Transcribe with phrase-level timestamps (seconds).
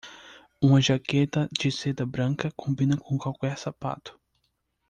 [0.59, 4.19] Uma jaqueta de seda branca combina com qualquer sapato.